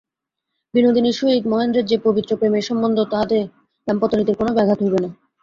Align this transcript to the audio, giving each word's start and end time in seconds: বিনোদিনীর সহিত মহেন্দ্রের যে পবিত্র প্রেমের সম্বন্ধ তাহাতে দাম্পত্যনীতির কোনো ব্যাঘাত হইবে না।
বিনোদিনীর 0.73 1.17
সহিত 1.19 1.43
মহেন্দ্রের 1.47 1.85
যে 1.85 1.97
পবিত্র 2.05 2.31
প্রেমের 2.39 2.67
সম্বন্ধ 2.69 2.97
তাহাতে 3.11 3.37
দাম্পত্যনীতির 3.87 4.39
কোনো 4.39 4.51
ব্যাঘাত 4.53 4.79
হইবে 4.83 4.99
না। 5.03 5.09